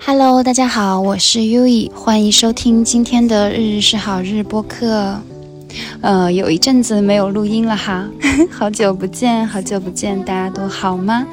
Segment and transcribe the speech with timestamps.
[0.00, 5.20] Hello，大家好，我是 U E，欢迎收听今天的日日是好日播客。
[6.00, 8.08] 呃，有一阵子没有录音了哈，
[8.50, 11.24] 好久不见，好久不见，大家都好吗？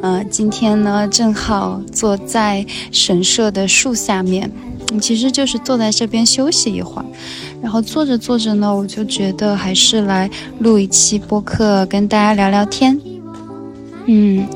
[0.00, 4.48] 呃，今天呢，正好坐在神社的树下面，
[5.00, 7.04] 其实就是坐在这边休息一会儿。
[7.60, 10.30] 然后坐着坐着呢，我就觉得还是来
[10.60, 13.00] 录一期播客，跟大家聊聊天。
[14.06, 14.46] 嗯，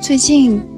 [0.00, 0.75] 最近。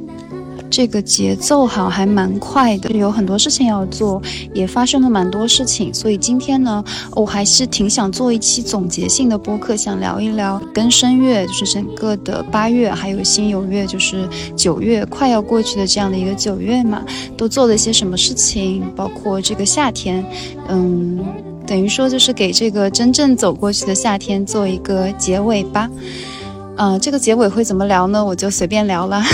[0.70, 4.20] 这个节奏好还蛮快的，有很多事情要做，
[4.52, 17.02] 也发生了蛮多事情，所以今天呢，我还是挺想做一期总结性的播客，想聊一聊跟声月，就是整个的八月，还有新有月，就是九月快要过去的这样的一个九月嘛，
[17.36, 20.24] 都做了些什么事情，包括这个夏天，
[20.68, 21.24] 嗯，
[21.66, 25.88] 等于说就是给这个真正走过去的夏天做一个结尾吧。
[26.76, 28.24] 嗯，这个结尾会怎么聊呢？
[28.24, 29.22] 我就随便聊了。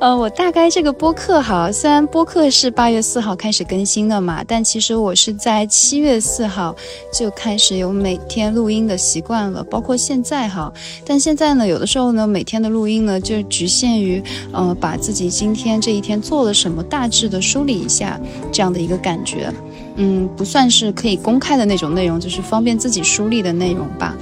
[0.00, 6.74] 呃，我大概这个播客哈，虽然播客是八月四号开始更新的嘛，但其实我是在七月四号
[7.12, 10.72] 就开始有每天录音的习惯了，包括现在哈。
[11.04, 18.18] 但现在呢，有的时候呢，每天的录音呢，就局限于呃，把自己今天这一天做了什么，大致的梳理一下
[18.50, 19.52] 这样的一个感觉，
[19.96, 24.16] 嗯，不算是可以公开的那种内容，就是方便自己梳理的内容吧。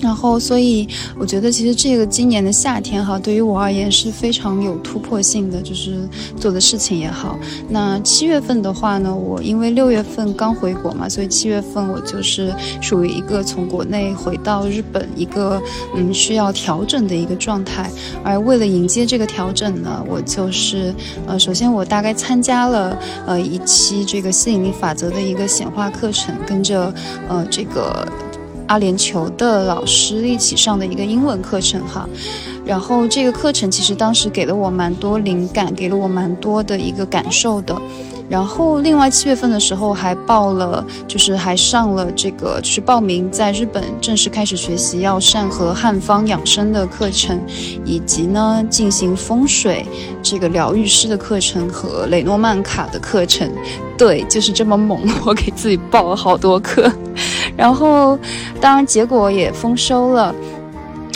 [0.00, 7.38] 然后，所以我觉得，其实这个今年的夏天哈，对于我而言是非常有突破性的，就是做的事情也好。
[7.68, 15.60] 那七月份的话呢，我因为六月份刚回国嘛，所以七月份我就是属于一个从国内回到日本一个
[15.94, 17.90] 嗯需要调整的一个状态。
[18.24, 20.94] 而为了迎接这个调整呢，我就是
[21.26, 26.92] 呃，首先我大概参加了呃一期这个吸引力法则的一个显化课程，跟着
[27.28, 28.06] 呃这个。
[28.70, 32.08] 阿联酋的老师一起上的一个英文课程哈，
[32.64, 37.76] 然后这个课程其实当时给了我蛮多灵感，给了我蛮多的一个感受的。
[38.28, 47.40] 然后另外七月份的时候还报了，就是还上了这个，就是报名在日本正式开始学习药膳和汉方养生的课程，
[47.84, 49.84] 以及呢进行风水
[50.22, 53.50] 这个疗愈师的课程和雷诺曼卡的课程。
[53.98, 56.88] 对，就是这么猛， 我给自己报了好多课。
[57.60, 58.18] 然后，
[58.58, 60.34] 当然结果也丰收了。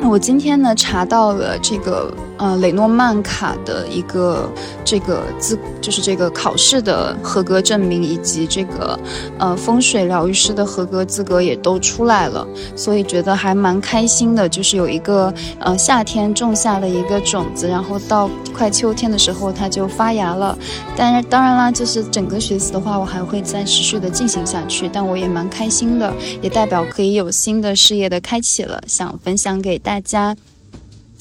[0.06, 2.12] 我今天呢查到了这个。
[2.44, 4.46] 呃，雷诺曼卡的一个
[4.84, 9.00] 这个资，就是这个考试的合格证明，以及这个
[9.38, 12.46] 呃风水疗愈师的合格资格也都出来了，
[12.76, 14.46] 所以觉得还蛮开心的。
[14.46, 20.58] 就是有一个呃夏天种下了一个种子，然后到快秋天的时候它就发芽了。
[20.94, 24.86] 但是当然啦，就是整个学习的话，我还会再持续的进行下去。
[24.92, 26.12] 但我也蛮开心的，
[26.42, 30.36] 也代表可以有新的事业的开启了，想分享给大家。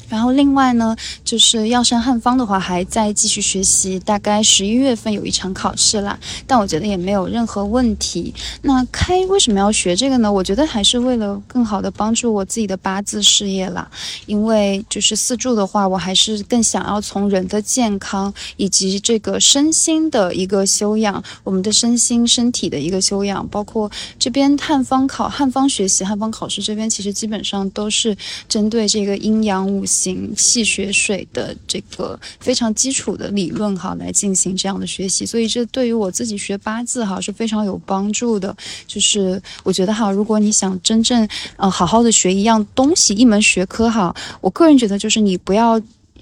[0.09, 6.19] 然后另外呢，就是药膳汉方的话，还在继续学习，大概十一月份有一场考试啦。
[6.45, 8.31] 但我觉得也没有任何问题。
[8.61, 10.31] 那开为什么要学这个呢？
[10.31, 13.89] 我觉得还是为了更好的帮助我自己的八字事业啦。
[14.27, 23.89] 因为就是四柱的话，我还是更想要从人的健康以及这个身心的一个修养，我们的身心身体的一个修养，包括
[24.19, 28.15] 这边汉方考汉方学习汉方考试这边，其实基本上都是
[28.47, 30.02] 针对这个阴阳五行。
[30.03, 38.55] 行气血水的这个非常基础的理论哈，来进行这样的学习，所以这对于我自己学八字哈是非常有帮助的。
[38.85, 45.81] 就是我觉得哈，如果你想真正呃好好的学一样东西，一门学科哈，我个人觉得就是你不要。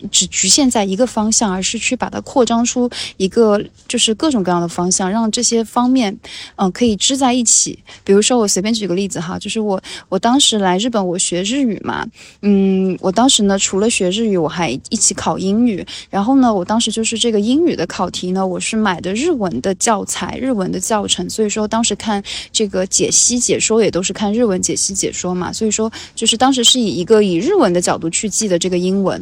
[0.09, 6.17] 只局限在一个方向，而是去把它扩张出一个，就是各种各样的方向，让这些方面，
[6.55, 7.77] 嗯，可以织在一起。
[8.03, 12.05] 比如说，我随便举个例子哈，就是我我当时来日本，我学日语嘛，
[12.41, 15.85] 嗯，我当时呢，除了学日语，我还一起考英语。
[16.09, 29.21] 然后呢，我当时就是这个英语的考题呢，我是买的日文的教材、日文的教程，所以说当时看这个解析解说也都是看日文解析解说嘛，所以说就是当时是以一个以日文的角度去记的这个英文。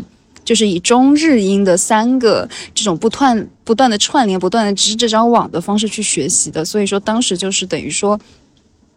[0.50, 8.20] 就是以中日英的三个这种不断不断的串联、不断的织这张网的方式去学习的，所以说当时就是等于说。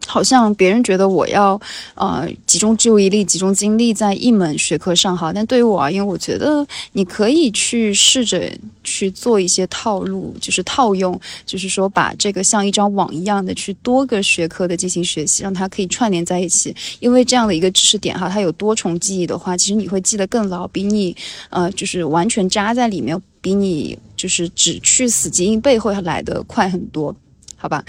[0.05, 1.59] 好像别人觉得我要，
[1.95, 8.51] 呃，集中注意力、集中精力在一门学科上哈，但对于我而言，我觉得你可以去试着
[8.83, 16.75] 去做一些套路，就是套用，就是说把这个像一张网一样的去多个学科的进行学习，让它可以串联在一起。
[16.99, 21.15] 因为这样的一个知识点哈，它有多重记忆的话，其实你会记得更牢，比你
[21.49, 27.15] 呃就是完全扎在里面，比你就是只去死记硬背会来的快很多。
[27.63, 27.81] 好吧？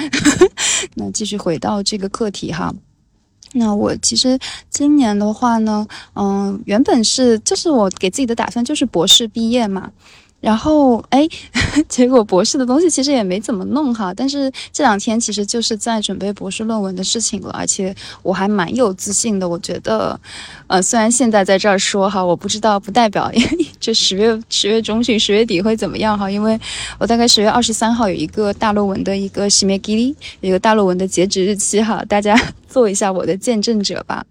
[0.94, 2.72] 那继续回到这个课题哈。
[3.54, 4.38] 那我其实
[4.70, 5.84] 今年的话呢，
[6.14, 9.90] 嗯，原本是就是我给自己的打算就是博士毕业嘛。
[10.44, 11.26] 然后，哎，
[11.88, 14.12] 结果博士的东西其实也没怎么弄哈。
[14.14, 19.48] 但是这两天其实就是在准备博士论文的事情了，而且我还蛮有自信的。
[19.48, 20.20] 我觉得，
[20.66, 23.32] 呃，虽然现在在这儿说哈，我不知道，不代表
[23.80, 26.30] 这十月十月中旬、十月底会怎么样哈。
[26.30, 26.60] 因为
[26.98, 32.38] 我大概十月二十三号有一个大论文的一个西梅吉里，一个大论文的截止日期哈，大家
[32.68, 34.22] 做一下我的见证者吧。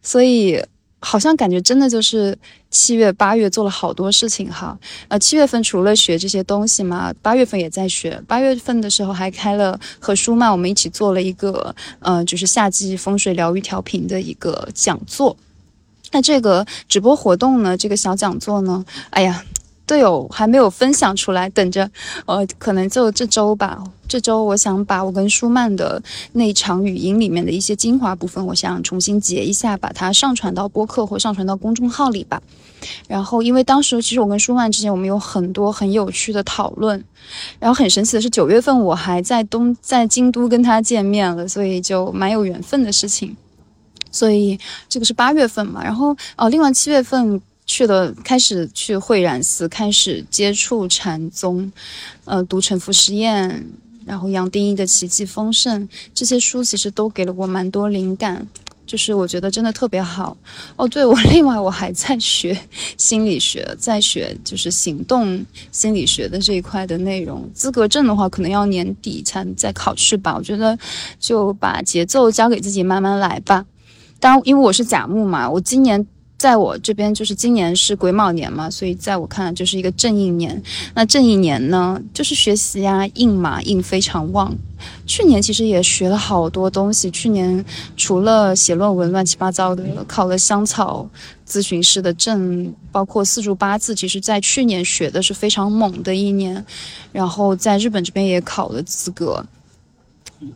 [0.00, 0.58] 所以。
[1.00, 2.36] 好像感觉真的就是
[2.70, 4.76] 七月八月做了好多事情哈，
[5.08, 8.20] 呃，七月份除了学这些东西嘛，八月份也在学。
[8.26, 15.36] 八月份的时候还开了和舒曼我们一起做了一个，呃，就是夏季风水疗愈调频的一个讲座。
[16.12, 19.44] 那这个直播活动呢，这个小讲座呢，哎呀。
[19.86, 21.88] 队友还没有分享出来，等着，
[22.26, 23.82] 呃，可能就这周吧。
[24.08, 26.00] 这周我想把我跟舒曼的
[26.32, 32.40] 那场语音里面的一些精华部分，我想重新截一下，把它上传到播客或上传到公众号里吧。
[33.08, 37.02] 然后，因为当时其实我跟舒曼之间我们有很多很有趣的讨论，
[37.58, 43.36] 然后很神奇的是九月份我还在东在京都跟他见面了，所以就蛮有缘分的事情。
[44.12, 47.40] 所以这个是八月份嘛，然后哦，另外七月份。
[47.66, 51.70] 去了，开始去慧然寺，开始接触禅宗，
[52.24, 53.50] 呃，读《沉浮实验》，
[54.06, 55.82] 然后杨定一的《奇迹丰盛》
[56.14, 58.46] 这些书，其实都给了我蛮多灵感，
[58.86, 60.36] 就是我觉得真的特别好。
[60.76, 62.56] 哦，对，我另外我还在学
[62.96, 67.50] 心理学，在学就是行动心理学的这一块的内容。
[67.52, 70.36] 资格证的话，可能要年底才再考试吧。
[70.36, 70.78] 我觉得
[71.18, 73.66] 就把节奏交给自己，慢慢来吧。
[74.20, 76.06] 当，因为我是甲木嘛，我今年。
[76.38, 80.62] 在我这边就是今年是癸卯年嘛，所以在我看来就是一个正印年。
[80.94, 84.54] 那正印年呢，就是学习呀，印嘛印非常旺。
[85.06, 87.10] 去年其实也学了好多东西。
[87.10, 87.64] 去年
[87.96, 91.08] 除了写论文乱七八糟的，考了香草
[91.48, 96.62] 咨询师的证，包括四柱八字，其实在去年学的是非常猛的一年。
[97.12, 99.42] 然后在日本这边也考了资格。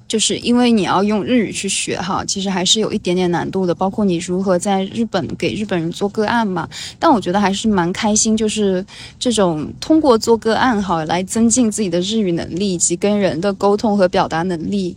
[0.07, 3.75] 就是因为你要用日语去学哈，其实还是有一点点难度的。
[3.75, 6.69] 包括你如何在日本给日本人做个案嘛。
[6.99, 8.85] 但我觉得还是蛮开心，就是
[9.19, 14.97] 这种通过做个案哈，来增进自己的日语能力以及跟人的沟通和表达能力，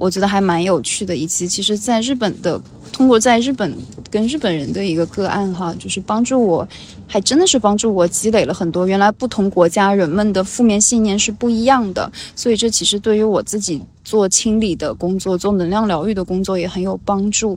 [0.00, 1.14] 我觉得还蛮有趣的。
[1.14, 2.60] 以及其实在日本的
[2.92, 3.76] 通过在日本
[4.10, 6.66] 跟日本人的一个个案哈，就是帮助我，
[7.06, 12.10] 还真的是帮助我积累了很多原来不同国家人们的负面信念是不一样的。
[12.34, 13.80] 所以这其实对于我自己。
[14.02, 17.56] 做清理的工作，做能量疗愈的工作也很有帮助，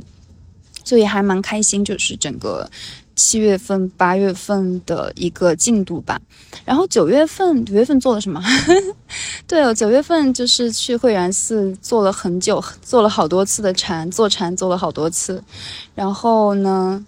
[0.83, 1.83] 所以还蛮开心。
[1.83, 2.69] 就是整个
[3.15, 6.19] 七月份、八月份的一个进度吧。
[6.65, 8.41] 然后九月份，九月份做了什么？
[9.47, 15.43] 对哦，九月份就是去慧然寺做了很久，做了好多次的禅，坐禅做了好多次。
[15.95, 17.05] 然后呢？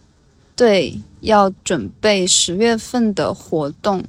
[0.57, 4.01] 对，要准备十月份的活动，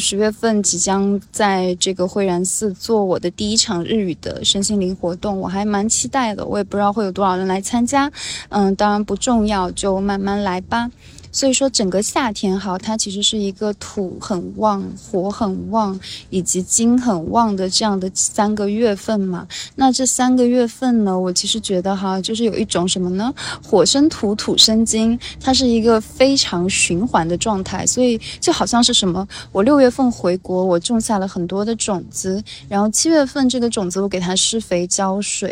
[0.00, 6.44] 十月份即将在这个慧然寺做我的第一场日语的身心灵活动，我还蛮期待的。
[6.44, 8.10] 我也不知道会有多少人来参加，
[8.48, 10.90] 嗯，当然不重要，就慢慢来吧。
[11.32, 15.98] 所以说，整个夏天哈，它其实是一个土很旺、火很旺
[16.28, 19.48] 以及金很旺的这样的三个月份嘛。
[19.74, 23.32] 那这三个月份呢，我其实觉得哈，就是有一种什么呢？
[23.64, 27.86] 火生土，土生金，它是一个非常循环的状态。
[27.86, 35.50] 所以就好像是什么，我六月份回国，我种下了很多的种子，然后七月份这个种子我给它施肥浇水，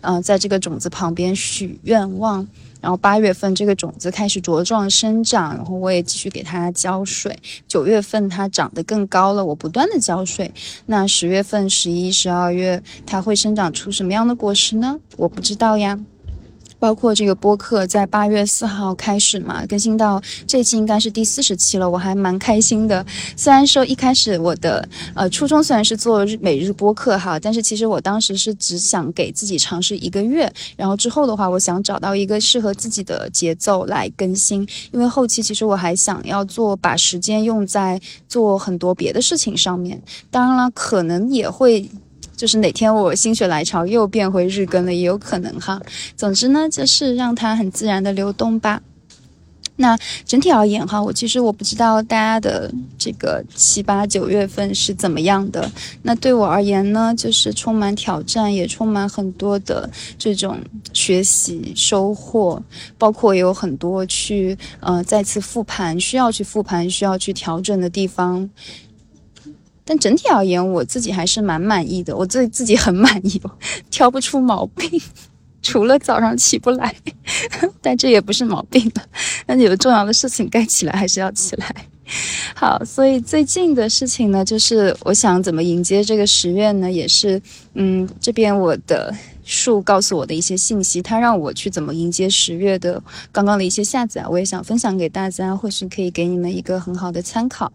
[0.00, 2.44] 嗯，在这个种子旁边许愿望。
[2.80, 7.38] 然后八月份这个种子开始茁壮生长，然后我也继续给它浇水。
[7.68, 10.52] 九月份它长得更高了，我不断的浇水。
[10.86, 14.98] 那十月份、十一、十二月它会生长出什么样的果实呢？
[15.16, 15.98] 我不知道呀。
[16.80, 23.04] 包括这个播客在八月四号开始嘛，更新到这期应该是第四十期了，我还蛮开心的。
[23.36, 41.86] 虽然说一开始我的呃初衷虽然是做日每日播客哈，但是其实我当时是只想给自己尝试一个月，然后之后的话，我想找到一个适合自己的节奏来更新，因为后期其实我还想要做把时间用在做很多别的事情上面，当然了，可能也会。
[42.40, 45.78] 就是哪天我心血来潮又变回日更了，也有可能哈。
[46.16, 48.80] 总之呢，就是让它很自然的流动吧。
[49.76, 49.94] 那
[50.24, 55.70] 整体而言哈，我其实我不知道大家的这个七八九月份是怎么样的。
[56.00, 60.58] 那对我而言呢，就是充满挑战，也充满很多的这种
[60.94, 62.62] 学习收获，
[62.96, 68.48] 包括也有很多去呃再次复盘需要去复盘需要去调整的地方。
[69.90, 73.42] 但整体而言，我自己还是蛮满意的，我自自己很满意，
[73.90, 75.02] 挑不出毛病，
[75.62, 76.94] 除了早上起不来，
[77.82, 79.02] 但这也不是毛病了。
[79.48, 81.74] 那有重要的事情该起来还是要起来。
[82.54, 86.88] 好，所以最近的事情呢，就是我想怎么迎接这个十月呢？
[86.88, 87.42] 也是，
[87.74, 89.12] 嗯，这边我的
[89.44, 97.72] 树告诉我的一些信息，它让我去怎么迎接十月的刚刚的一些下载，我也想分享给大家，或许可以给你们一个很好的参考。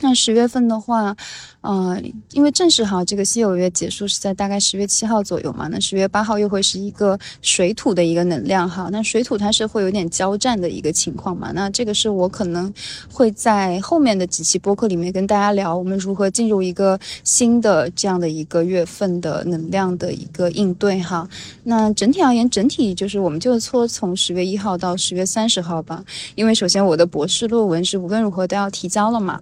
[0.00, 1.16] 那十月份的话，
[1.60, 1.96] 呃，
[2.32, 5.68] 因为正式哈，这个稀有月结束是在大概十月七号左右嘛。
[5.68, 8.88] 那十月八号又会是一个水土的一个能量哈。
[8.90, 11.52] 那水土它是会有点交战的一个情况嘛。
[11.54, 12.70] 那这个是我可能
[13.10, 21.26] 会在后面的几期播客里面跟大家聊，我们如何进入一个新的这样的一个月份的能量的一个应对哈。
[21.62, 26.04] 那整体而言，整体就是我们就说从十月一号到十月三十号吧。
[26.34, 29.40] 因为首先我的博士论文是无论如何都要提交了嘛。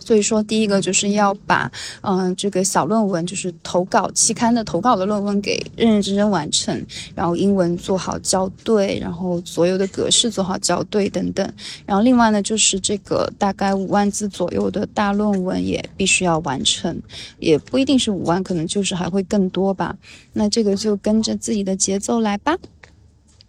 [0.00, 11.48] 所以说，第一个就是要把，嗯，这个小论文，就是投稿期刊的投稿的论文给认认真真完成，然后英文做好校对，然后所有的格式做好校对等等。
[11.86, 17.00] 然后另外呢，就是这个大概五万字左右的大论文也必须要完成，
[17.38, 19.96] 也不一定是五万，可能就是还会更多吧。
[20.32, 22.56] 那这个就跟着自己的节奏来吧。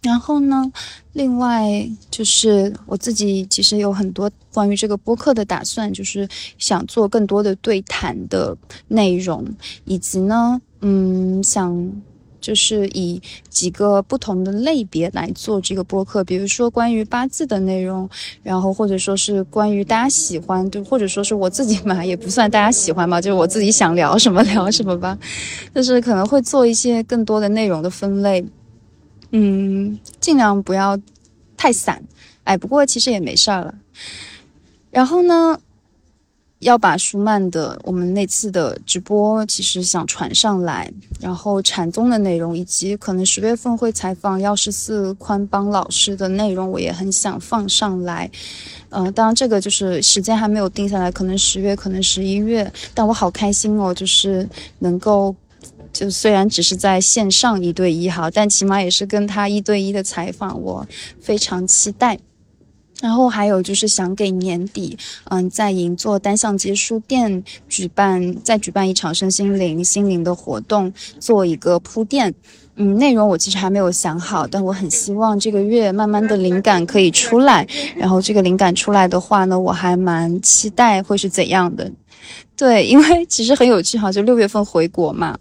[0.02, 0.70] 然后呢，
[1.12, 6.28] 另外就是我自己其实有很多关于这个播客的打算，就是
[6.58, 8.56] 想做更多的对谈的
[8.88, 9.46] 内容，
[9.84, 11.92] 以及呢，嗯，想
[12.40, 18.10] 就是以几个不同的类别来做这个播客，比如说关于八字的内容，
[18.42, 25.16] 然后或者说是关于大家喜欢，就或者说是我自己嘛，也不算大家喜欢吧，就是我自己想聊什么聊什么吧，
[25.72, 28.44] 就是可能会做一些更多的内容的分类。
[29.32, 30.98] 嗯，尽量不要
[31.56, 32.02] 太散，
[32.44, 33.74] 哎，不过其实也没事儿了。
[34.90, 35.58] 然后呢，
[36.58, 48.30] 要把舒曼的我们那次的直播，其实想传上来，然后禅宗的内容，以及可能十月份会采访药师寺宽邦老师的内容，我也很想放上来。
[48.90, 54.46] 嗯，当然这个就是时间还没有定下来，可能十月，可能十一月，但我好开心哦，就是
[54.80, 55.34] 能够。
[55.92, 60.86] 就虽然只是在线上一对一哈，但起码也是跟他一对一的采访，我
[61.20, 62.18] 非常期待。
[63.00, 72.32] 然后还有就是想给年底，嗯，在银座单向街书店举办再举办一场身心灵心灵的活动，做一个铺垫。
[72.76, 77.66] 嗯，内容我其实还没有想好，但我很希望这个月慢慢的灵感可以出来。
[77.96, 81.90] 然后这个灵感出来的话呢，我还蛮期待会是怎样的。
[82.56, 85.36] 对，因为其实很有趣哈，就六月份回国嘛。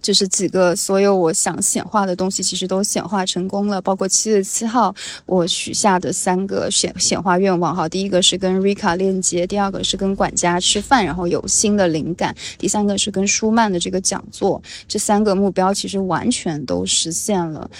[0.00, 3.80] 就是几个所有我想显化的东西，其实都显化成功了。
[3.80, 4.94] 包括七月七号
[5.26, 14.62] 我许下的三个显显化愿望，哈，第一个是跟瑞卡链接，第二个是跟管家吃饭，然后有新的灵感，第三个是跟舒曼的这个讲座。
[14.88, 17.70] 这三个目标其实完全都实现了，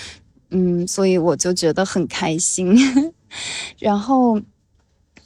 [0.51, 2.77] 嗯，所以我就觉得很开心。
[3.79, 4.41] 然后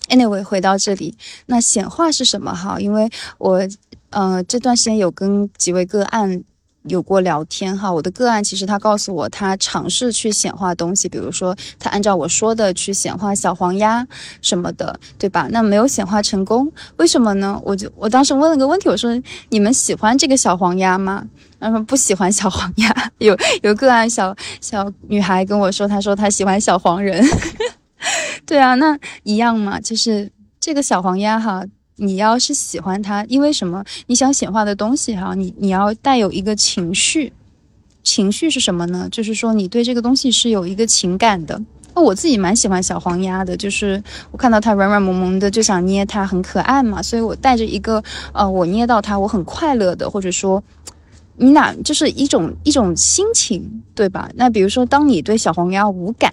[0.08, 2.54] ，anyway，回到这里，那显化是什么？
[2.54, 3.68] 哈，因为我
[4.10, 6.44] 呃这段时间有跟几位个案。
[6.84, 14.06] 有过聊天哈，我的个案其实他告诉我，他尝试去显化东西，比如说他按照我说的去显化小黄鸭
[14.40, 15.46] 什么的，对吧？
[15.50, 17.60] 那没有显化成功，为什么呢？
[17.64, 19.10] 我就我当时问了个问题，我说
[19.50, 21.26] 你们喜欢这个小黄鸭吗？
[21.60, 22.94] 他说不喜欢小黄鸭。
[23.18, 27.22] 有有个案小小女孩跟我说，她说她喜欢小黄人。
[28.46, 31.62] 对啊，那一样嘛，就是这个小黄鸭哈。
[32.00, 33.84] 你要是喜欢它，因为什么？
[34.06, 37.30] 你想显化的东西哈，你你要带有一个情绪，
[38.02, 39.06] 情绪是什么呢？
[39.12, 41.60] 就是说你对这个东西是有一个情感的。
[41.94, 47.02] 那我自己蛮喜欢小黄鸭的，就是我看到它软软萌萌的，就想捏它，很可爱嘛。
[47.02, 48.02] 所以我带着一个
[48.32, 50.62] 呃，我捏到它我很快乐的，或者说
[51.36, 54.30] 你俩就是一种一种心情，对吧？
[54.34, 56.32] 那比如说，当你对小黄鸭无感。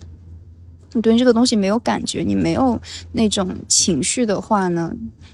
[0.94, 2.79] 你对这个东西没有感觉，你没有
[3.12, 4.94] 那种情绪的话呢，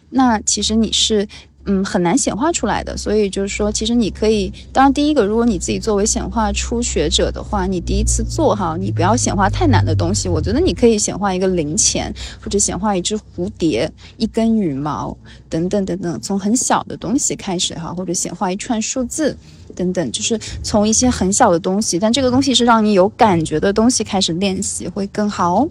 [0.10, 1.28] 那其实你是
[1.66, 2.96] 嗯很难显化出来的。
[2.98, 10.28] 所以就是说，其实你可以，当然第一个，如果你自己作为显化初学者的话，你第一次做哈，你不要显化太难的东西。
[10.28, 15.18] 我觉得你可以显化一个零钱，或者显化一只蝴蝶、一根羽毛
[15.50, 19.38] 等等等等，从很小的东西开始哈，或者显化一串数字。
[19.76, 25.68] 等等，就是从一些很小的东西，但这个东西是让你有感觉的东西开始练习会更好。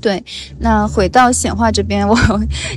[0.00, 0.22] 对，
[0.58, 2.16] 那回到显化这边， 我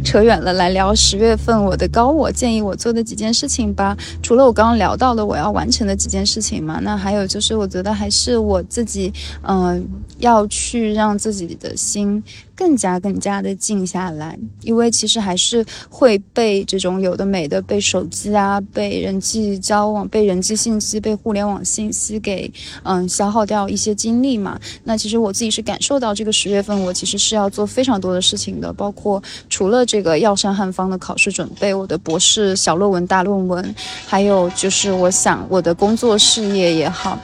[0.03, 3.95] 扯远了，来聊十月份我的高我建议我做的几件事情吧。
[4.21, 9.85] 除了我刚刚聊到的我要完成的几件事情嘛，那还有就是我觉得还是我自己，嗯，
[10.17, 12.21] 要去让自己的心
[12.55, 22.51] 更加更加的静下来，因为其实还是会被这种有的没的，被手机啊，被人际交往，被人际信息，被互联网信息给
[22.83, 24.59] 嗯消耗掉一些精力嘛。
[24.83, 37.19] 那其实我自己是感受到这个十月份，我其实是要做非常多的事情的，包括除了这个药山汉方的考试准备，我的博士小论文、大论文，还有就是我想我的工作事业也好。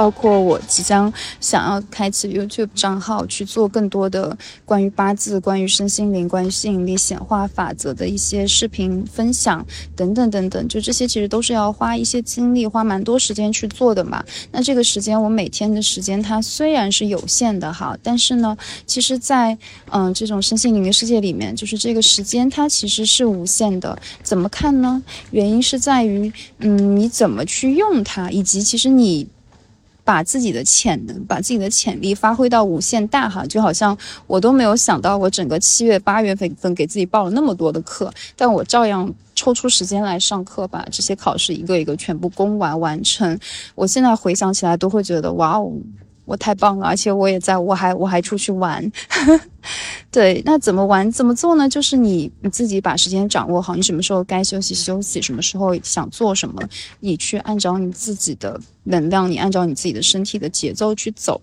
[0.00, 9.62] 包括我即将想要开启 YouTube 账号，去做更多的关于八字、关于身心灵、关于吸引力显化法则的一些视频分享
[9.94, 14.24] 等等等等，就这些其实都是要花一些精力、花蛮多时间去做的嘛。
[14.50, 19.58] 那这个时间，我每天的时间它虽然是有限的哈，但是呢，其实，在
[19.90, 24.00] 嗯这种身心灵的世界里面，就是这个时间它其实是无限的。
[24.22, 25.02] 怎么看呢？
[25.30, 29.28] 原因是在于，嗯，你怎么去用它，以及其实你。
[30.10, 43.38] 把自己的潜能，把自己的潜力发挥到无限大哈，就好像我都没有想到，我整个七月八月份份给自己报了那么多的课，但我照样抽出时间来上课，把这些考试一个一个全部攻完完成。
[43.76, 45.70] 我现在回想起来，都会觉得哇哦。
[46.24, 48.92] 我太棒了，而且我也在，我还我还出去玩，
[50.12, 51.68] 对，那怎么玩怎么做呢？
[51.68, 56.62] 就是你你自己把时间掌握好，你什么时候该休息休息，什么时候想做什么，
[57.00, 61.40] 你去按照你自己的能量，你按照你自己的身体的节奏去走。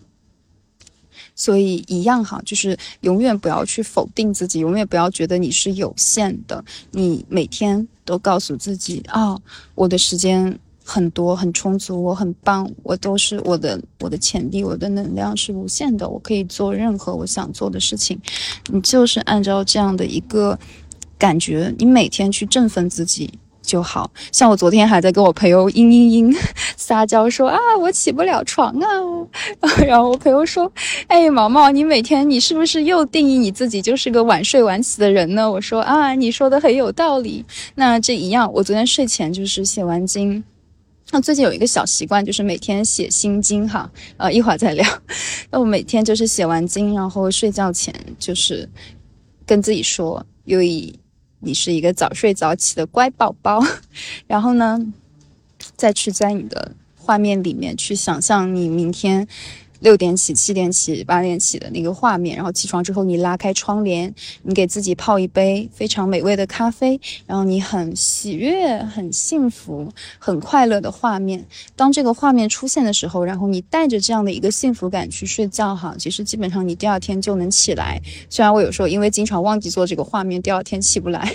[1.36, 9.38] 所以一样哈，就是永远不要去否定自己，永远不要觉得你是有限的，你每天都告诉自己啊，
[9.76, 10.58] 我的时间。
[10.90, 18.18] 很多很充足，我很棒，我都是我的我的潜力，我的能量是无限的，我可以做任何我想做的事情。
[18.72, 20.58] 你就是按照这样的一个
[21.18, 23.30] 感觉，你每天去振奋自己
[23.62, 24.10] 就好。
[24.32, 26.38] 像我昨天还在跟我朋友嘤嘤嘤
[26.78, 28.88] 撒娇说啊，我起不了床啊，
[29.86, 30.72] 然后我朋友说，
[31.08, 35.52] 哎，毛毛，你每天你是不是又定义你自己就是个晚睡晚起的人呢？
[35.52, 37.44] 我说啊，你说的很有道理。
[37.76, 40.42] 那这一样，我昨天睡前就是写完经。
[41.12, 44.86] 那最近有一个小习惯，就是每天写心经哈，呃，一会儿再聊。
[45.50, 48.68] 那我每天就是写完经，然后睡觉前就是
[49.46, 50.94] 跟自己说：“因为，
[51.40, 53.64] 你是一个早睡早起的乖宝宝。
[54.28, 54.78] ”然后呢，
[55.78, 59.26] 再去在你的画面里面去想象你明天。
[59.80, 64.14] 六点起、七点起、八点起的那个画面，然后起床之后，你拉开窗帘，
[64.44, 71.46] 你给自己泡一杯非常美味的咖啡，然后你很喜悦、很幸福、很快乐的画面。
[71.76, 78.02] 当这个画面出现的时候，然后你带着这样的一个幸福感去睡觉，哈，其实基本上你第二天就能起来。
[78.30, 81.32] 虽然我有时候因为经常忘记做这个画面，第二天起不来。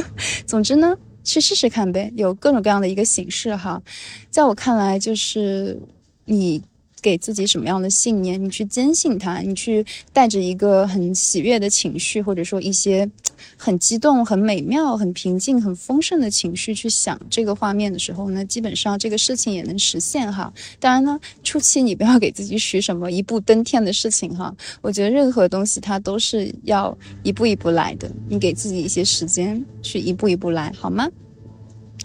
[0.46, 3.82] 总之呢，去试试看呗，有各种各样的一个形式哈。
[4.30, 5.80] 在我看来，就是
[6.26, 6.62] 你。
[7.02, 13.08] 给自己什么样的信念，你去坚信它，你去带着一个很喜悦的情绪，或者说一些
[13.56, 20.52] 很激动、很美妙、很平静、很丰盛的情绪去想这个画面的时候呢，基本上这个事情也能实现哈。
[20.80, 24.54] 当然呢，初期你不要给自己许什么一步登天的事情哈。
[24.80, 31.08] 我觉得任何东西它都是要一步一步来的，你给自己一些时间去一步一步来，好吗？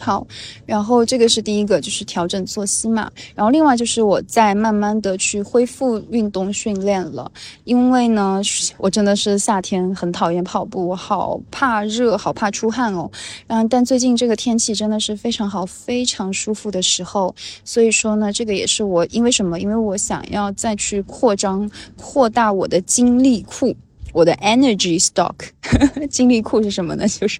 [0.02, 0.26] 好，
[0.66, 3.10] 然后这个是第一个，就是调整作息嘛。
[3.36, 7.32] 然后另外就是我在慢慢的去恢复运动训练了，
[7.64, 8.42] 因为呢，
[8.78, 13.10] 我真的是夏天很讨厌跑步，我好怕热，好怕出汗哦。
[13.48, 17.34] 嗯，但最近这个天气真的是非常好，非常舒服的时候，
[17.64, 19.60] 所以说呢，这个也是我因为什么？
[19.60, 23.76] 因为我想要再去扩张、扩大我的精力库，
[24.14, 25.36] 我的 energy stock。
[26.10, 27.08] 精力库是什么呢？
[27.08, 27.40] 就是。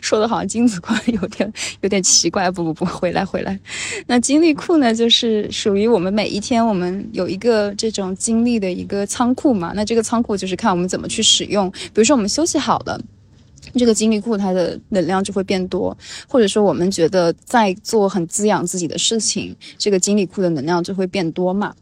[0.00, 3.58] 说的好像精子库有点有点奇怪，不不不，回来回来。
[4.06, 9.72] 那精力库呢，就是属于我们每一天，我们有一个这种精力的一个仓库嘛。
[9.76, 11.70] 那这个仓库就是看我们怎么去使用。
[11.70, 12.98] 比如说我们休息好了，
[13.74, 15.94] 这个精力库它的能量就会变多；
[16.26, 21.74] 或者说我们觉得在做很滋养自己的事情，这个精力库的能量就会变多嘛。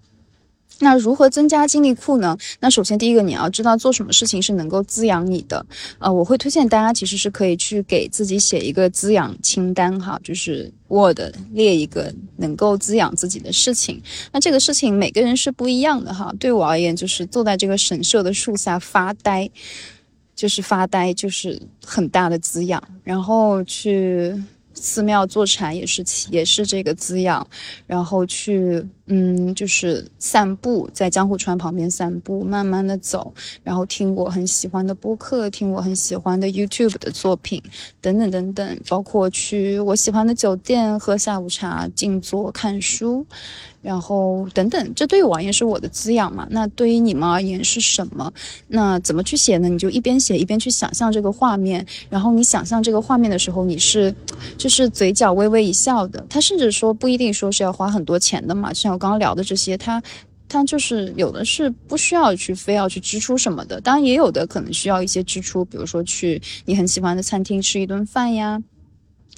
[0.81, 2.37] 那如何增加精力库呢？
[2.59, 5.65] 那首先第一个你要知道做什么事情是能够滋养你的。
[5.99, 11.21] 呃，我会推荐大家其实是可以去给自己写一个滋养清单哈，就是 Word
[11.53, 14.03] 列一个能够滋养自己的事情。
[14.33, 16.35] 那这个事情每个人是不一样的哈。
[16.41, 19.51] 对我而言，就是坐在这个神社的树下发呆，
[20.35, 22.83] 就是发呆，就是很大的滋养。
[23.05, 24.43] 然后去。
[24.75, 27.47] 寺庙坐禅也是也是这个滋养，
[27.87, 37.63] 然后去嗯就是散步，在江户川旁边散步，慢慢的走，然后听我很喜欢的播客，听我很喜欢的 YouTube 的作品，
[38.01, 43.27] 等等等等，包括去我喜欢的酒店喝下午茶，静坐看书，
[43.83, 46.47] 然后等等，这对于我而言是我的滋养嘛？
[46.51, 48.31] 那对于你们而言是什么？
[48.69, 49.69] 那怎么去写呢？
[49.69, 54.15] 你就一边写一边去想象这个画面，然后你想象这个画面的时候，你是
[54.59, 56.25] 就是嘴角微微一笑的。
[56.29, 60.03] 他甚至说不一定说是要花很多钱的嘛，就像我刚刚聊的这些，他
[60.47, 68.63] 他就是有的是不需要去非要去支出什么的，当然也有的可能需要一些支出，比如说去你很喜欢的餐厅吃一顿饭呀。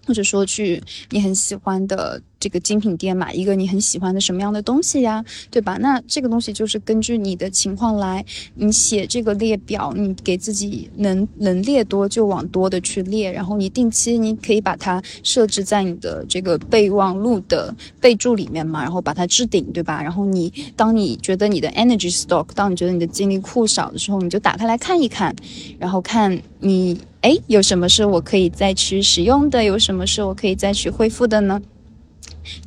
[0.04, 5.78] 或者说去你很喜欢的这个精品店买一个你很喜欢的什么样的东西呀，对吧？
[5.80, 8.24] 那这个东西就是根据你的情况来，
[8.56, 20.02] 你写这个列表，你给自己能能列多就往多的去列，然后你定期你可以把它设置在你的这个备忘录的备注里面嘛，然后把它置顶，对吧？
[20.02, 25.32] 然后你当你觉得你的 energy stock，当你觉得你的精力库少的时候，你就打开来看一看，
[25.78, 26.98] 然后看你。
[27.22, 29.62] 哎，有什么是我可以再去使用的？
[29.62, 31.62] 有什么是我可以再去恢复的呢？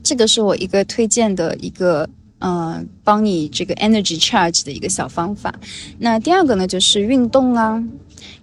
[0.04, 2.08] 这个是我一个推荐的一个，
[2.40, 5.54] 嗯，帮你这个 energy charge 的一个小方法。
[6.00, 7.84] 那第二个呢，就是运动啊，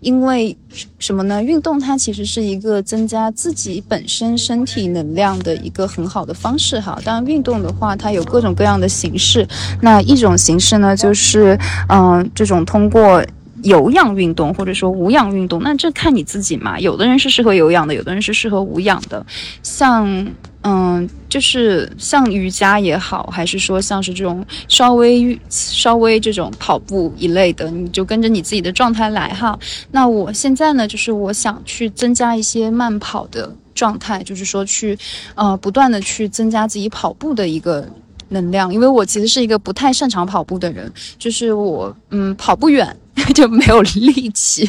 [0.00, 0.56] 因为
[0.98, 1.42] 什么呢？
[1.42, 7.00] 运动它其实是一个增加自己本身身体能量的一个很好的方式哈。
[7.04, 9.46] 当然，运动的话，它有各种各样的形式。
[9.80, 13.24] 那一种形式呢，就是嗯，这种通过。
[13.62, 16.78] 有氧运动或者说无氧运动，那这看你自己嘛。
[16.80, 19.24] 有的人是适合有氧的，有的人是适合无氧的。
[19.62, 20.26] 像，
[20.62, 29.58] 嗯，就是像瑜伽也好，还是说像是这种稍微稍微这种跑步一类的，你就跟着你自己的状态来哈。
[29.90, 34.98] 那我现在呢，就是我想去增加一些慢跑的状态，就是说去，
[35.34, 37.88] 呃，不断的去增加自己跑步的一个。
[38.28, 42.96] 能量，因为我其实是一个不太擅长跑步的人，就是我，嗯，跑不远
[43.34, 44.68] 就没有力气。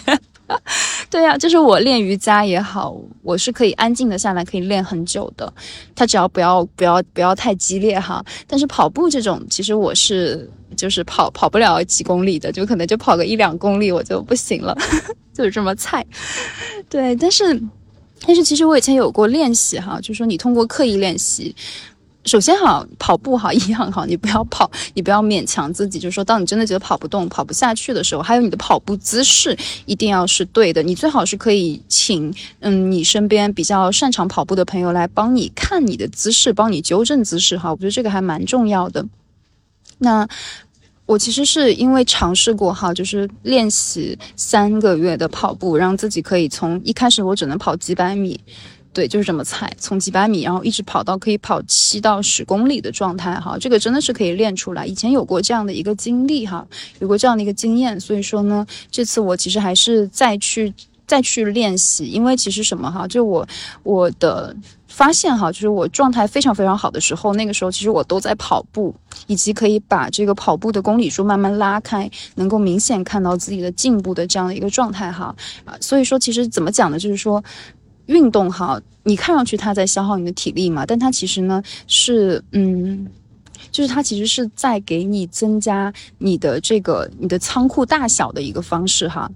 [1.10, 5.51] 对呀，就是我练瑜伽也好，我是可以安静的下来，可以练很久的。
[5.95, 8.23] 它只要不要不要不要太激烈哈。
[8.45, 14.77] 但是跑步这种，其实我是就是跑跑不了几公里的，就可能就跑个一两公里我就不行了，
[15.34, 16.06] 就是这么菜。
[16.89, 17.60] 对，但是
[18.27, 21.56] 但是其实我以前有过练习哈，就是说你通过刻意练习。
[22.25, 25.99] 首先哈，跑步哈一样哈，你不要跑，你不要勉强自己。
[25.99, 30.81] 就是说，当你真的觉得跑不动、跑不下去的时候，还有你的跑步姿势一定要是对的。
[30.81, 37.71] 你最好是可以请嗯你身边比较擅长跑步的朋友来帮你看你的姿势，帮你纠正姿势哈。
[37.71, 39.05] 我觉得这个还蛮重要的。
[39.97, 40.27] 那
[41.05, 48.39] 我其实是因为尝试过哈，就是练习三个月的跑步，让自己可以从一开始我只能跑几百米。
[48.93, 54.86] 对，就是这么菜，从几百米，然后一直跑到可以跑七到十公里的状态哈，这个真的是可以练出来。
[54.86, 56.65] 以前有过这样的一个经历哈，
[56.99, 60.71] 有过这样的一个经验，所以说呢，这次我其实还是再去
[61.08, 63.47] 再去练习，因为其实什么哈，就我
[63.82, 64.56] 我的
[64.88, 68.93] 发现哈，就是我状态非常非常好的时候，那个时候其实我都在跑步，
[69.25, 77.43] 以及可以把这个跑步的公里数慢慢拉开，能够明显看到自己的进步的这样的一个状态哈啊，所以说其实怎么讲呢，就是说。
[78.08, 83.08] 运动哈，你看上去它在消耗你的体力嘛，但它其实呢是，嗯，
[83.72, 89.30] 就是它其实是在给你增加你的这个你的仓库大小的一个方式哈。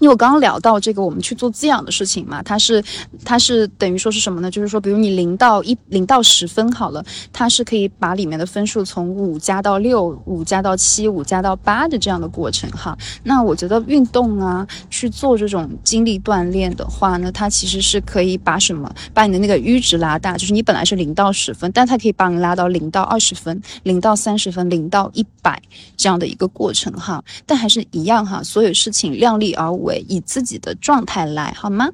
[0.00, 2.82] 因为我刚刚聊到这个，我们去做滋养的事情嘛，它是，
[3.24, 4.50] 它是等于说是什么呢？
[4.50, 12.96] 就是说，比如你零到一，零到十分好了，它是可以把里面的分数从五加到六，五加到七，五加到八的这样的过程哈。
[13.24, 25.60] 那我觉得运动啊，去做这种精力锻炼的话呢，它其实是可以把什么，把你的那个阈值拉大，就是你本来是零到十分，但它可以帮你拉到零到二十分，零到三十分，零到一百
[25.96, 27.22] 这样的一个过程哈。
[27.44, 29.87] 但还是一样哈，所有事情量力而为。
[29.96, 31.88] 以自己的状态来好吗？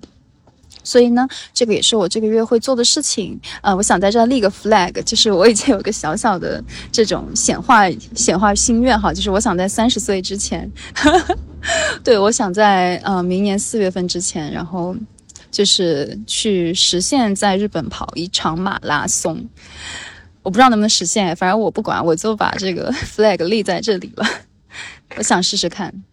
[0.83, 3.41] 所以呢，这个也是我这个月会做的事情。
[3.63, 10.71] 呃，我想在这立个 flag，就是我以前有个小小的这种显化显化心愿哈，就是我想在三十岁之前，
[12.05, 14.95] 对我想在呃明年四月份之前，然后
[15.51, 19.49] 就是去实现在日本跑一场马拉松。
[20.43, 24.27] 我不知道能不能实现，反正我不管，我就把这个 flag 立在这里了。
[25.17, 26.05] 我想试试看。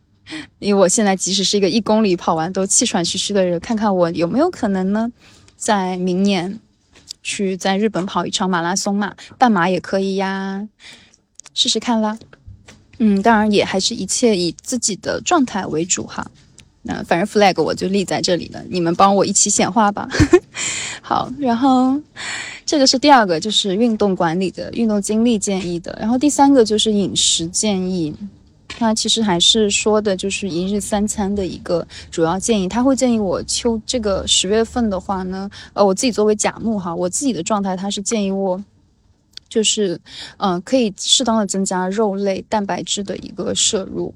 [0.60, 5.12] 因为我现在即使是一个一公里跑完都气喘吁吁的人，看看我有没有可能呢，
[5.56, 6.60] 在明年
[7.22, 10.68] 去在日本跑一场马拉松嘛，半马也可以呀，
[11.54, 12.18] 试试看啦。
[13.00, 16.26] 嗯，当然也还是一切以自己的状态为主哈。
[16.84, 20.08] 那反正 flag 我就立在这里了，你们帮我一起显化吧。
[21.02, 22.00] 好，然后
[22.66, 28.16] 这个是第二个，就是运动管理的运动经历建议的，然后第三个就是饮食建议。
[28.78, 32.68] 他其实还是说的，就是一日三餐的一个主要建议。
[32.68, 38.64] 他会建议我秋这个十月份的话呢，呃，我自己作为甲木哈，我自己的状态，他是建议我
[39.48, 40.00] 就是，
[40.38, 44.14] 嗯，可以适当的增加肉类蛋白质的一个摄入。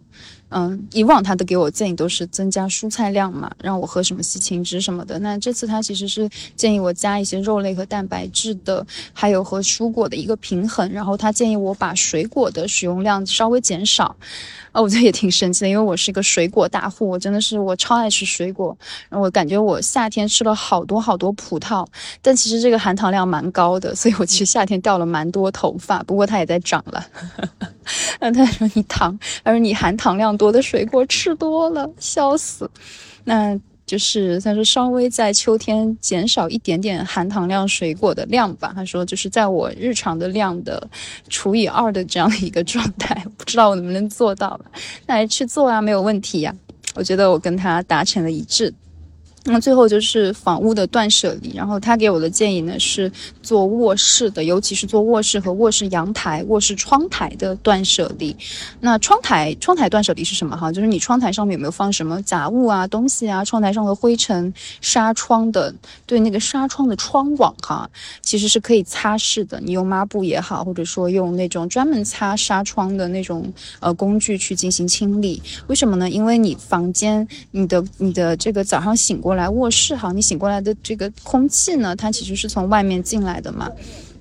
[0.50, 5.20] 嗯，以往他的给我建议都是增加蔬菜量嘛，让我喝什么西芹汁什么的。
[5.20, 10.90] 那这次他其实是建议我加一些肉类和蛋白质的，还有和蔬果的一个平衡。
[10.92, 14.16] 然后他建议我把水果的使用量稍微减少。
[14.72, 18.78] 啊，我觉得也挺神奇的，因为我是一个水果大户，我真的是我超爱吃水果。
[19.10, 21.86] 然后我感觉我夏天吃了好多好多葡萄，
[22.22, 26.04] 但其实这个含糖量蛮高的，所以我其实夏天掉了蛮多头发。
[26.04, 27.06] 不过它也在长了。
[28.20, 32.70] 那他说你糖，他说你含糖量多的水果吃多了，笑死。
[33.24, 33.60] 那。
[33.88, 38.72] 就是他说稍微在秋天减少一点点含糖量水果的量吧。
[38.74, 40.90] 他说就是在我日常的量的
[41.30, 44.60] 除以二的这样的一个状态， 不知道我能不能做到
[45.06, 46.52] 那还去做啊，没有问题呀。
[46.96, 48.74] 我觉得我跟他达成了一致。
[49.48, 53.12] 那最后就是房屋的断舍离，然后他给我的建议呢是
[53.44, 58.36] 做卧室的，尤其是做卧室和卧室阳台、卧室窗台的断舍离。
[58.80, 60.72] 那窗台窗台断舍离是什么哈？
[60.72, 63.46] 就是你窗台上面有没有放什么杂物啊、东西啊？
[63.46, 65.72] 窗台上的灰尘、纱窗的，
[66.08, 67.88] 对那个纱窗的窗网哈，
[68.24, 69.60] 其实是可以擦拭的。
[69.60, 75.40] 你用抹布也好，或者说用那种专门擦纱窗的那种呃工具去进行清理。
[75.68, 76.10] 为什么呢？
[76.10, 79.35] 因为你房间你的你的这个早上醒过。
[79.36, 83.70] 来卧室哈，你醒过来的这个空气呢，它其实是从外面进来的嘛，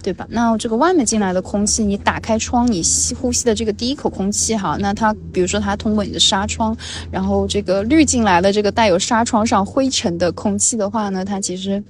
[0.02, 0.26] 对吧？
[0.30, 6.76] 那这个外面进来的空气，你打开窗，你吸呼吸的这个第一口空气哈，那它比如说它通过你的纱窗，
[7.10, 11.82] 然后这个滤进来的这个带有纱窗上灰尘的空气的话呢，它其实，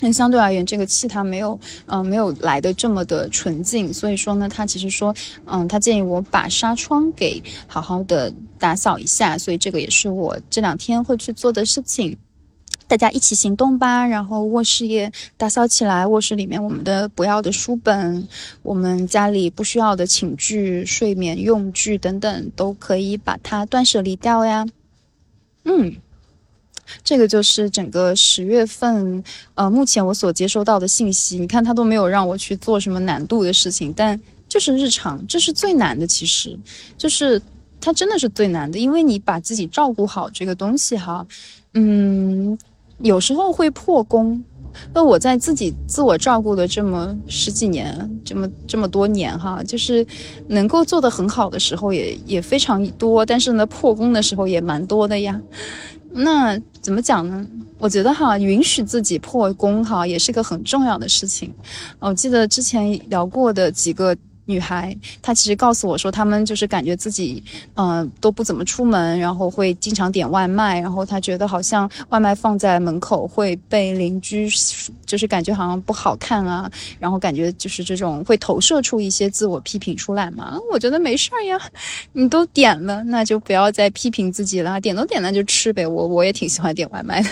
[0.00, 5.14] 那相对而言，这个气它没有，嗯，没有来的这么的纯净，所以说呢，他其实说，
[5.44, 12.16] 嗯，他建议我把纱窗给好好的打扫一下，所以这个也是我这两天会去做的事情。
[12.86, 16.06] 大家一起行动吧，然后卧室也打扫起来。
[16.06, 18.28] 卧室里面我们的不要的书本，
[18.62, 24.66] 我们家里不需要的寝具、睡眠用具等等，都可以把它断舍离掉呀。
[25.64, 25.96] 嗯，
[27.02, 31.38] 这个就是整个十月份，呃，目前我所接收到的信息。
[31.38, 36.06] 你看，他都没有让我去做什么难度的事情，但就是日常，这是最难的。
[36.06, 36.56] 其实，
[36.98, 37.40] 就是
[37.80, 41.26] 它真的是最难的，因为你把自己照顾好这个东西，哈，
[41.72, 42.56] 嗯。
[42.98, 44.42] 有时候会破功，
[44.92, 50.06] 那我在自己自我照顾的这么十几年，这么这么多年哈，就是
[50.48, 55.40] 能够做得很好的时候也也非常多，但是呢，破功的时候也蛮多的呀。
[56.12, 57.46] 那怎么讲呢？
[57.78, 61.52] 我觉得哈，允许自己破功哈，也是个很重要的事情。
[61.98, 64.16] 我记得之前聊过的几个。
[64.46, 67.42] 女孩，她其实告诉我说，她们就是感觉自己，
[67.74, 74.48] 嗯，都不怎么出门，然后会经常点外卖，然后她觉得好像外卖放在门口会被邻居，
[75.06, 80.58] 就是感觉好像不好看啊，然后感觉就是这种会投射出一些自我批评出来嘛。
[80.70, 81.58] 我觉得没事儿呀，
[82.12, 85.86] 你都点了，那就不要再批评自己了，点都点了就吃呗。
[85.86, 87.28] 我我也挺喜欢点外卖的，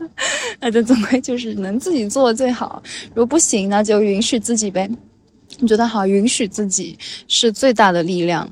[0.60, 4.90] 那这总归就是能自己做最好，如果不行，那就允许自己呗。
[5.58, 8.50] 你觉得好，允许自己是最大的力量，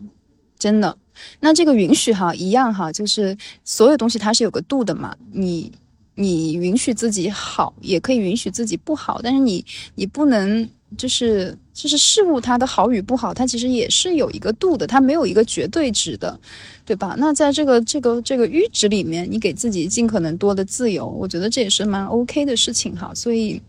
[0.58, 0.96] 真的。
[1.40, 5.14] 那这个允许哈，一样哈，就是所有东西它是有个度的嘛。
[5.32, 5.70] 你
[6.14, 9.64] 你允许自己好，也可以允许自己不好，但是你
[9.96, 16.38] 你不能就是就是事物它的好与不好，它其实也是有一个度的，它没有一个绝对值的，
[16.86, 17.16] 对吧？
[17.18, 23.12] 那在这个这个这个阈值里面，你给自己尽可能多的自由，我觉得这也是蛮 OK 的事情哈。
[23.14, 23.60] 所以。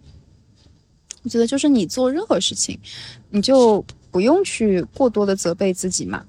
[1.24, 2.78] 我觉得就是你做任何事情，
[3.30, 6.24] 你就不用去过多的责备自己嘛。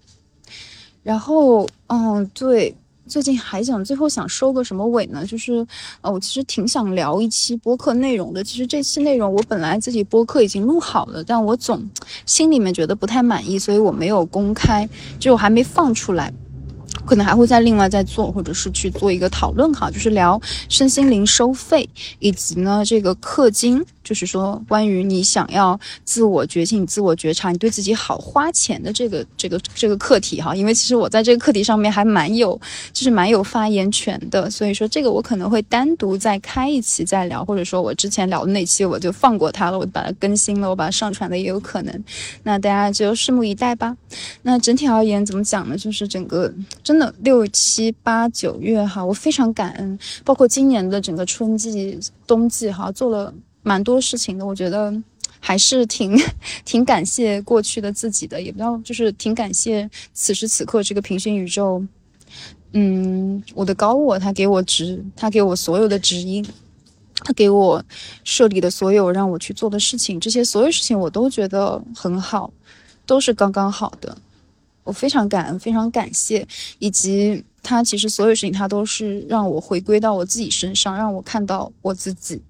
[1.02, 2.76] 然后，嗯，对，
[3.08, 5.26] 最近还想最后想收个什么尾呢？
[5.26, 5.66] 就是，
[6.00, 8.44] 呃，我其实挺想聊一期播客内容的。
[8.44, 11.82] 其实这期内容我本来自己播客已经录好了，但我总
[12.24, 16.32] 心里面觉得不太满意，所以我没有公开，就我还没放出来。
[17.04, 21.88] 可能还会再另外再做，或者是去做一个讨论哈，就是聊身心灵收费，
[22.18, 23.84] 以及呢这个氪金。
[24.04, 32.60] 就是说，关于你想要自我觉醒、自我觉察，你对自己好花钱的这个、这个、这个课题哈，因为其实我在这个课题上面还蛮有，
[32.92, 42.04] 就是蛮有发言权的，所以说这个我可能会单独再开一期再聊，或者说我之前聊的那期我就放过它了，我把它更新了，我把它上传的也有可能，
[42.42, 43.96] 那大家就拭目以待吧。
[44.42, 45.78] 那整体而言怎么讲呢？
[45.78, 46.52] 就是整个
[46.92, 53.32] 真的六七八九月哈，我非常感恩，包括今年的整个春季、冬季哈，做了。
[53.64, 54.92] 蛮多事情的，我觉得
[55.38, 56.20] 还是挺
[56.66, 61.82] 挺感谢过去的自己的，也不要就是挺感谢此时此刻这个平行宇宙，
[62.72, 66.44] 嗯，我的高我他给我指，他给我所有的指引，
[67.24, 67.82] 他给我
[68.24, 72.52] 设立的所有让我去做的事情，这些所有事情我都觉得很好，
[73.06, 74.18] 都是刚刚好的。
[74.84, 76.46] 我非常感恩，非常感谢，
[76.78, 82.40] 以及他其实所有事情他都是让我回归到我自己身上，让我看到我自己。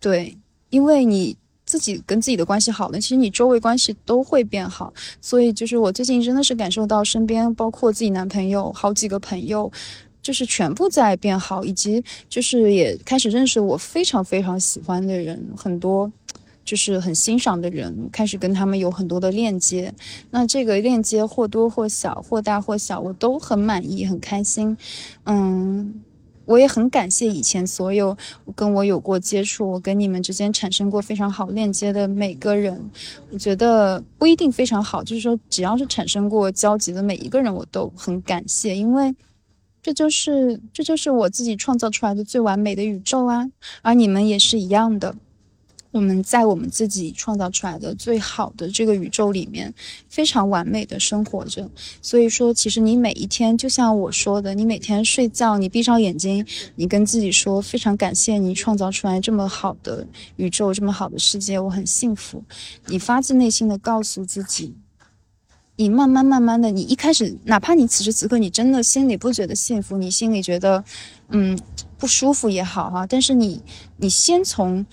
[0.00, 0.36] 对，
[0.70, 4.92] 因为你自己跟自己的关系好了，其实你周围关系都会变好。
[5.20, 9.70] 所以就是我最近真的是感受到身边包括自己男朋友好几个朋友。
[10.22, 16.08] 就是全部在变好，以及就是也开始认识我非常非常喜欢的人，很多
[16.64, 19.92] 就是很欣赏的人，开始跟他们有很多的链接。
[20.30, 24.76] 那这个链接或多或少，或大或小，我都很满意，很开心。
[25.24, 26.02] 嗯，
[26.44, 28.16] 我也很感谢以前所有
[28.54, 32.80] 跟我有过接触，我跟你们之间产生过非常好链接的每个人。
[33.30, 39.14] 我觉得不一定非常好，就是说只要是产生过交集的每一个人，我都很感谢，因为。
[39.84, 43.50] 这就是这就是我自己创造出来的最完美的宇宙啊！
[43.82, 45.12] 而你们也是一样的，
[45.92, 49.72] 我们在我们自己创造出来的最好的这个宇宙里面，
[50.08, 51.70] 非常完美的生活着。
[52.00, 62.42] 所以说，其实你每一天，就像我说的，你每天睡觉，你闭上眼睛，你跟自己说，非常感谢你创造出来这么好的宇宙，这么好的世界，我很幸福。
[62.86, 64.74] 你发自内心的告诉自己。
[65.76, 70.84] 你慢慢慢慢的，你一开始，哪怕你此时此刻你真的心里不觉得幸福，你心里觉得，
[71.30, 71.58] 嗯，
[71.96, 73.60] 不舒服也好哈，但是你，
[73.96, 74.84] 你先从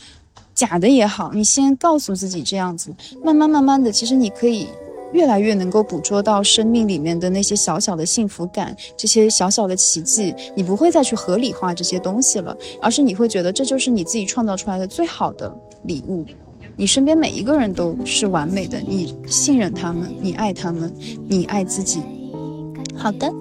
[0.59, 2.93] 假的也好，你先告诉自己这样子，
[3.23, 4.67] 慢慢慢慢的，其实你可以
[5.13, 15.49] 越来越能够捕捉到生命里面的那些小小的幸福感，这些小小的奇迹，你不会再去合理化这些东西了，而是你会觉得这就是你自己创造出来的最好的
[15.83, 16.25] 礼物。
[16.75, 20.93] 你身边每一个人都是完美的，你信任他们，你爱他们，
[21.25, 22.01] 你爱自己。
[22.97, 23.31] 好的，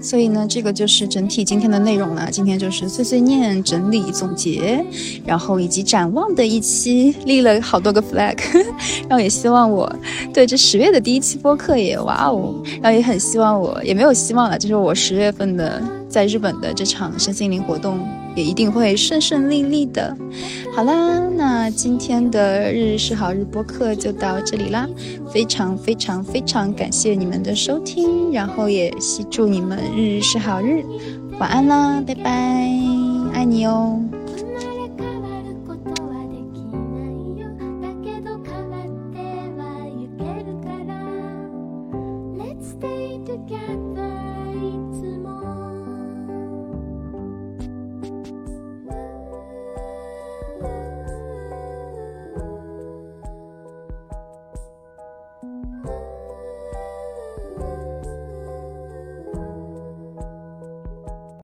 [0.00, 2.28] 所以呢，这个就是整体今天的内容了。
[2.30, 4.84] 今天就是碎碎念、整理、总结，
[5.24, 8.36] 然后以及展望的一期，立了好多个 flag。
[9.08, 9.90] 然后也希望我
[10.32, 17.98] 对这十月的第一期播客也哇哦，然后也很希望我也没有希望了，就是我十月份的在日本的这场身心灵活动。
[18.34, 20.16] 也一定会顺顺利利的。
[20.74, 24.88] 好啦，那今天的日日是好日播客就到这里啦，
[25.32, 30.84] 非常非常非常感谢你们的收听，然后也希祝你们日日是好日，
[31.38, 32.30] 晚安啦，拜拜，
[33.32, 33.98] 爱你哦。